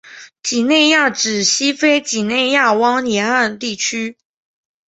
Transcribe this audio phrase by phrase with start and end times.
[0.41, 4.17] 几内亚指西非几内亚湾沿岸地区。